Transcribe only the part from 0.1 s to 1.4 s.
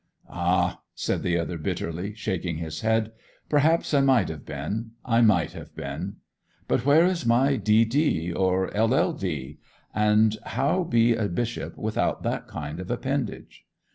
'Ah!' said the